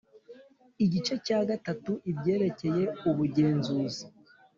Igice 0.83 1.13
cya 1.25 1.39
gatatu 1.49 1.91
ibyerekeye 2.11 2.83
Ubugenzuzi 3.09 4.03